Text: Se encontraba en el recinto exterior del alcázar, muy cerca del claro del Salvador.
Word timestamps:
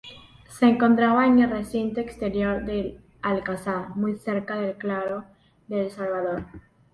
Se 0.49 0.65
encontraba 0.65 1.27
en 1.27 1.37
el 1.41 1.51
recinto 1.51 2.01
exterior 2.01 2.65
del 2.65 2.99
alcázar, 3.21 3.95
muy 3.95 4.15
cerca 4.17 4.55
del 4.55 4.75
claro 4.75 5.25
del 5.67 5.91
Salvador. 5.91 6.47